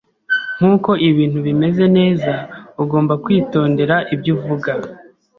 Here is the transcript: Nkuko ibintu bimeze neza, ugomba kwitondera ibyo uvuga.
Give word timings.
Nkuko 0.57 0.89
ibintu 1.09 1.39
bimeze 1.47 1.83
neza, 1.97 2.33
ugomba 2.83 3.13
kwitondera 3.23 3.95
ibyo 4.13 4.31
uvuga. 4.37 4.71